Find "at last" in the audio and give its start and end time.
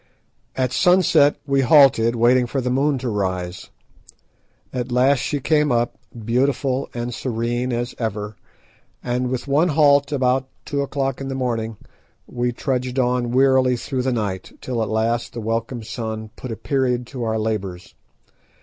4.73-5.19, 14.81-15.33